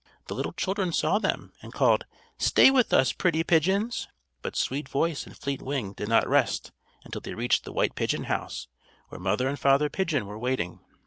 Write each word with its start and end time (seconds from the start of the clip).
The 0.25 0.33
little 0.33 0.53
children 0.53 0.91
saw 0.91 1.19
them 1.19 1.53
and 1.61 1.71
called: 1.75 2.05
"Stay 2.39 2.71
with 2.71 2.91
us, 2.91 3.11
pretty 3.13 3.43
pigeons." 3.43 4.07
But 4.41 4.55
Sweet 4.55 4.89
Voice 4.89 5.27
and 5.27 5.37
Fleet 5.37 5.61
Wing 5.61 5.93
did 5.93 6.07
not 6.09 6.27
rest 6.27 6.71
until 7.03 7.21
they 7.21 7.35
reached 7.35 7.65
the 7.65 7.71
white 7.71 7.93
pigeon 7.93 8.23
house, 8.23 8.67
where 9.09 9.21
Mother 9.21 9.47
and 9.47 9.59
Father 9.59 9.91
Pigeon 9.91 10.25
were 10.25 10.39
waiting. 10.39 10.79